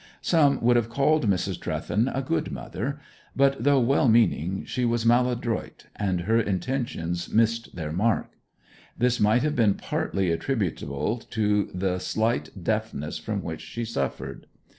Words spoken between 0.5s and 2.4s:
would have called Mrs. Trewthen a